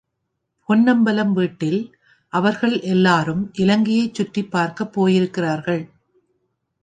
பொன்னம்பலம் 0.69 1.33
வீட்டில் 1.33 1.81
அவர்கள் 2.33 2.79
எல்லாரும் 2.85 3.51
இலங்கையைச் 3.53 4.13
சுற்றிப் 4.13 4.51
பார்க்கப் 4.51 4.93
போயிருக்கிறார்கள். 4.93 5.83